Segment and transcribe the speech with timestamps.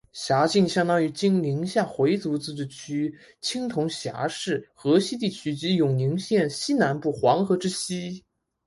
[0.13, 8.25] 辖境相当今宁夏回族自治区青铜峡市河西地区及永宁县西南部黄河之西。